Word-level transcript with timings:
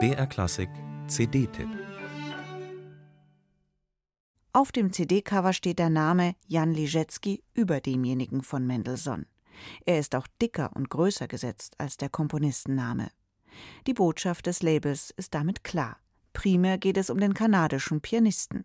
BR 0.00 0.26
Klassik 0.26 0.68
CD-Tipp 1.06 1.68
Auf 4.52 4.72
dem 4.72 4.92
CD-Cover 4.92 5.52
steht 5.52 5.78
der 5.78 5.90
Name 5.90 6.34
Jan 6.48 6.72
Liszewski 6.72 7.44
über 7.54 7.80
demjenigen 7.80 8.42
von 8.42 8.66
Mendelssohn. 8.66 9.26
Er 9.86 10.00
ist 10.00 10.16
auch 10.16 10.26
dicker 10.42 10.72
und 10.74 10.90
größer 10.90 11.28
gesetzt 11.28 11.74
als 11.78 11.96
der 11.96 12.08
Komponistenname. 12.08 13.10
Die 13.86 13.94
Botschaft 13.94 14.46
des 14.46 14.60
Labels 14.64 15.12
ist 15.16 15.32
damit 15.32 15.62
klar. 15.62 15.98
Primär 16.32 16.78
geht 16.78 16.96
es 16.96 17.10
um 17.10 17.20
den 17.20 17.34
kanadischen 17.34 18.00
Pianisten. 18.00 18.64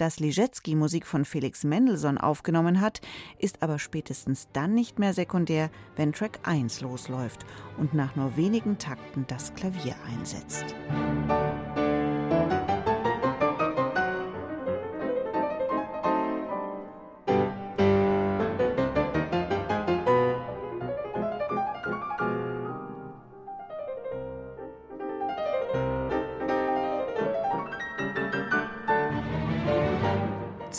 Dass 0.00 0.18
Liszewski 0.18 0.76
Musik 0.76 1.06
von 1.06 1.26
Felix 1.26 1.62
Mendelssohn 1.62 2.16
aufgenommen 2.16 2.80
hat, 2.80 3.02
ist 3.38 3.62
aber 3.62 3.78
spätestens 3.78 4.48
dann 4.54 4.72
nicht 4.72 4.98
mehr 4.98 5.12
sekundär, 5.12 5.68
wenn 5.94 6.14
Track 6.14 6.38
1 6.44 6.80
losläuft 6.80 7.44
und 7.76 7.92
nach 7.92 8.16
nur 8.16 8.34
wenigen 8.38 8.78
Takten 8.78 9.26
das 9.28 9.54
Klavier 9.54 9.94
einsetzt. 10.10 10.64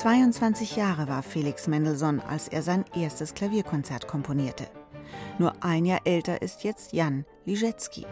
22 0.01 0.77
Jahre 0.77 1.07
war 1.07 1.21
Felix 1.21 1.67
Mendelssohn, 1.67 2.21
als 2.21 2.47
er 2.47 2.63
sein 2.63 2.85
erstes 2.95 3.35
Klavierkonzert 3.35 4.07
komponierte. 4.07 4.65
Nur 5.37 5.53
ein 5.63 5.85
Jahr 5.85 5.99
älter 6.05 6.41
ist 6.41 6.63
jetzt 6.63 6.91
Jan 6.91 7.23
Liszewski. 7.45 8.07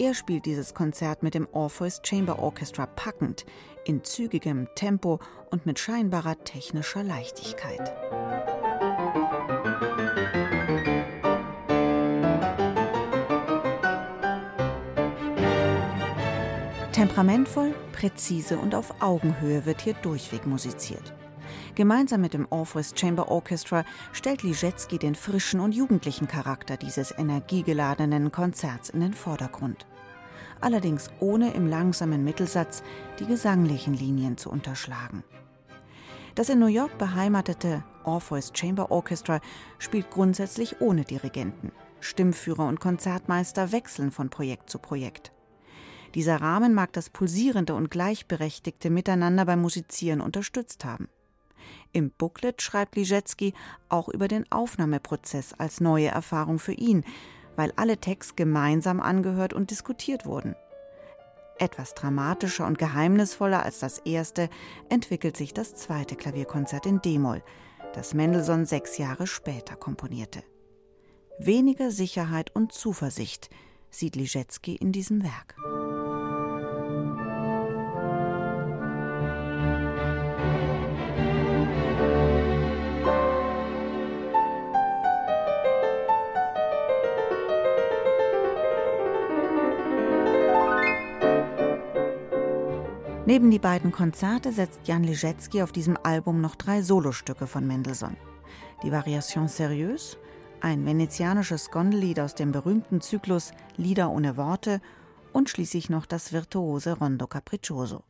Er 0.00 0.14
spielt 0.14 0.46
dieses 0.46 0.74
Konzert 0.74 1.22
mit 1.22 1.34
dem 1.34 1.46
Orpheus 1.52 2.00
Chamber 2.02 2.40
Orchestra 2.40 2.86
packend, 2.86 3.46
in 3.84 4.02
zügigem 4.02 4.66
Tempo 4.74 5.20
und 5.52 5.64
mit 5.64 5.78
scheinbarer 5.78 6.42
technischer 6.42 7.04
Leichtigkeit. 7.04 7.92
Temperamentvoll, 16.92 17.74
präzise 17.92 18.58
und 18.58 18.74
auf 18.74 19.00
Augenhöhe 19.00 19.64
wird 19.64 19.80
hier 19.80 19.94
durchweg 19.94 20.46
musiziert. 20.46 21.14
Gemeinsam 21.74 22.20
mit 22.20 22.34
dem 22.34 22.46
Orpheus 22.50 22.92
Chamber 22.94 23.30
Orchestra 23.30 23.84
stellt 24.12 24.42
Liszewski 24.42 24.98
den 24.98 25.14
frischen 25.14 25.60
und 25.60 25.74
jugendlichen 25.74 26.28
Charakter 26.28 26.76
dieses 26.76 27.16
energiegeladenen 27.16 28.30
Konzerts 28.30 28.90
in 28.90 29.00
den 29.00 29.14
Vordergrund. 29.14 29.86
Allerdings 30.60 31.08
ohne 31.18 31.54
im 31.54 31.66
langsamen 31.66 32.24
Mittelsatz 32.24 32.82
die 33.18 33.26
gesanglichen 33.26 33.94
Linien 33.94 34.36
zu 34.36 34.50
unterschlagen. 34.50 35.24
Das 36.34 36.50
in 36.50 36.58
New 36.58 36.66
York 36.66 36.98
beheimatete 36.98 37.84
Orpheus 38.04 38.52
Chamber 38.54 38.90
Orchestra 38.90 39.40
spielt 39.78 40.10
grundsätzlich 40.10 40.82
ohne 40.82 41.04
Dirigenten. 41.04 41.72
Stimmführer 42.00 42.66
und 42.66 42.80
Konzertmeister 42.80 43.72
wechseln 43.72 44.10
von 44.10 44.28
Projekt 44.28 44.68
zu 44.68 44.78
Projekt. 44.78 45.32
Dieser 46.14 46.40
Rahmen 46.40 46.74
mag 46.74 46.92
das 46.92 47.10
pulsierende 47.10 47.74
und 47.74 47.90
gleichberechtigte 47.90 48.90
Miteinander 48.90 49.46
beim 49.46 49.62
Musizieren 49.62 50.20
unterstützt 50.20 50.84
haben. 50.84 51.08
Im 51.92 52.10
Booklet 52.10 52.60
schreibt 52.60 52.96
Liszewski 52.96 53.54
auch 53.88 54.08
über 54.08 54.28
den 54.28 54.50
Aufnahmeprozess 54.50 55.54
als 55.54 55.80
neue 55.80 56.08
Erfahrung 56.08 56.58
für 56.58 56.72
ihn, 56.72 57.04
weil 57.56 57.72
alle 57.76 57.98
Texte 57.98 58.34
gemeinsam 58.34 59.00
angehört 59.00 59.52
und 59.52 59.70
diskutiert 59.70 60.26
wurden. 60.26 60.54
Etwas 61.58 61.94
dramatischer 61.94 62.66
und 62.66 62.78
geheimnisvoller 62.78 63.62
als 63.62 63.78
das 63.78 63.98
erste 63.98 64.48
entwickelt 64.88 65.36
sich 65.36 65.54
das 65.54 65.74
zweite 65.74 66.16
Klavierkonzert 66.16 66.86
in 66.86 67.00
D-Moll, 67.00 67.42
das 67.94 68.14
Mendelssohn 68.14 68.64
sechs 68.64 68.98
Jahre 68.98 69.26
später 69.26 69.76
komponierte. 69.76 70.42
Weniger 71.38 71.90
Sicherheit 71.90 72.54
und 72.54 72.72
Zuversicht 72.72 73.50
sieht 73.90 74.16
Liszewski 74.16 74.76
in 74.76 74.92
diesem 74.92 75.22
Werk. 75.22 75.56
Neben 93.24 93.52
die 93.52 93.60
beiden 93.60 93.92
Konzerte 93.92 94.50
setzt 94.50 94.88
Jan 94.88 95.04
Liszewski 95.04 95.62
auf 95.62 95.70
diesem 95.70 95.96
Album 96.02 96.40
noch 96.40 96.56
drei 96.56 96.82
Solostücke 96.82 97.46
von 97.46 97.64
Mendelssohn. 97.64 98.16
Die 98.82 98.90
Variation 98.90 99.46
Sérieuse, 99.46 100.16
ein 100.60 100.84
venezianisches 100.84 101.70
Gondellied 101.70 102.18
aus 102.18 102.34
dem 102.34 102.50
berühmten 102.50 103.00
Zyklus 103.00 103.52
Lieder 103.76 104.10
ohne 104.10 104.36
Worte 104.36 104.80
und 105.32 105.48
schließlich 105.48 105.88
noch 105.88 106.04
das 106.04 106.32
virtuose 106.32 106.98
Rondo 106.98 107.28
Capriccioso. 107.28 108.02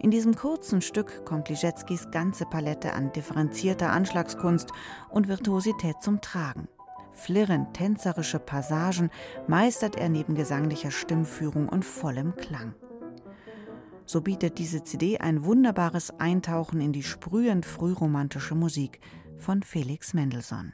In 0.00 0.10
diesem 0.10 0.34
kurzen 0.34 0.82
Stück 0.82 1.24
kommt 1.24 1.48
Liszewskis 1.48 2.10
ganze 2.10 2.46
Palette 2.46 2.94
an 2.94 3.12
differenzierter 3.12 3.92
Anschlagskunst 3.92 4.72
und 5.08 5.28
Virtuosität 5.28 6.02
zum 6.02 6.20
Tragen. 6.20 6.66
Flirrend 7.12 7.74
tänzerische 7.74 8.40
Passagen 8.40 9.10
meistert 9.46 9.94
er 9.94 10.08
neben 10.08 10.34
gesanglicher 10.34 10.90
Stimmführung 10.90 11.68
und 11.68 11.84
vollem 11.84 12.34
Klang. 12.34 12.74
So 14.06 14.20
bietet 14.20 14.58
diese 14.58 14.84
CD 14.84 15.18
ein 15.18 15.44
wunderbares 15.44 16.18
Eintauchen 16.18 16.80
in 16.80 16.92
die 16.92 17.02
sprühend 17.02 17.66
frühromantische 17.66 18.54
Musik 18.54 19.00
von 19.36 19.62
Felix 19.62 20.14
Mendelssohn. 20.14 20.72